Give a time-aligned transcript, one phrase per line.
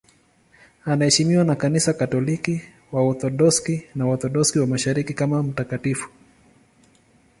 [0.85, 2.61] Anaheshimiwa na Kanisa Katoliki,
[2.91, 6.09] Waorthodoksi na Waorthodoksi wa Mashariki kama mtakatifu.